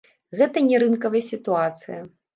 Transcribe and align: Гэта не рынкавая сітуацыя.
Гэта 0.39 0.63
не 0.69 0.79
рынкавая 0.83 1.23
сітуацыя. 1.29 2.01